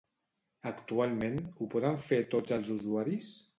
Actualment, 0.69 1.37
ho 1.59 1.69
poden 1.75 2.01
fer 2.07 2.21
tots 2.35 2.59
els 2.59 2.75
usuaris? 2.79 3.33